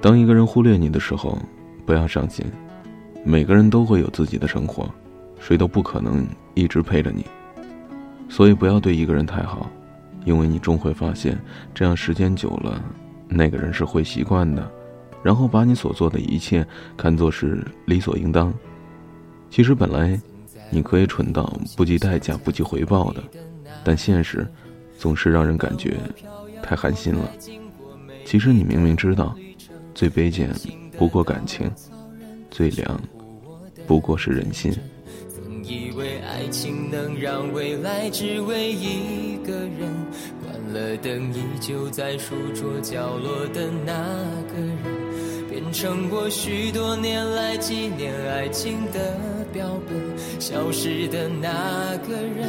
[0.00, 1.38] 当一个人忽略你的时候，
[1.84, 2.44] 不要伤心。
[3.24, 4.88] 每个人都会有自己的生活，
[5.40, 7.24] 谁都不可能一直陪着你。
[8.28, 9.68] 所以不要对一个人太好，
[10.24, 11.36] 因为你终会发现，
[11.74, 12.80] 这样时间久了，
[13.26, 14.70] 那个人是会习惯的，
[15.22, 16.64] 然后把你所做的一切
[16.96, 18.54] 看作是理所应当。
[19.50, 20.18] 其实本来，
[20.70, 23.22] 你可以蠢到不计代价、不计回报的，
[23.82, 24.46] 但现实，
[24.96, 25.96] 总是让人感觉
[26.62, 27.28] 太寒心了。
[28.24, 29.34] 其实你明明知道，
[29.98, 30.48] 最卑贱
[30.96, 31.68] 不过感情，
[32.52, 33.00] 最凉
[33.84, 34.72] 不过是人心。
[35.28, 39.92] 曾以为爱情能让未来只为一个人，
[40.40, 43.92] 关了灯依旧在书桌角落的那
[44.52, 49.18] 个人，变成我许多年来纪念爱情的
[49.52, 49.98] 标本。
[50.38, 52.48] 消失的那个人，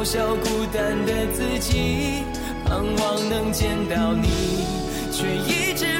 [0.00, 2.24] 嘲笑孤单的自己。
[2.64, 4.64] 盼望能见到你，
[5.12, 5.99] 却一直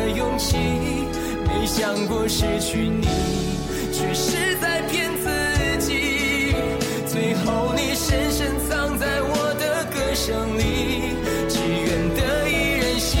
[0.00, 0.56] 的勇气。
[1.46, 3.06] 没想过失去你，
[3.92, 5.28] 却是在骗自
[5.86, 6.54] 己。
[7.06, 10.62] 最后你深深藏在我的歌声里，
[11.48, 13.20] 只愿得一人心，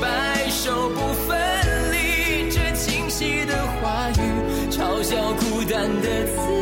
[0.00, 1.38] 白首不分
[1.92, 2.50] 离。
[2.50, 4.20] 这清晰的话语
[4.70, 6.55] 嘲笑孤单的自己。